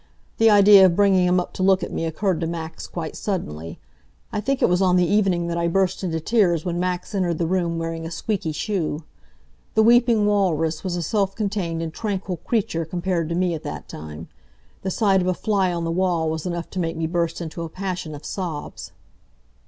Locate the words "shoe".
8.51-9.03